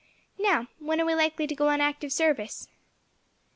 [0.39, 2.67] "Now, when are we likely to go on active service?"